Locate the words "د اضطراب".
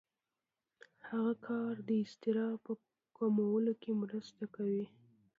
1.87-2.55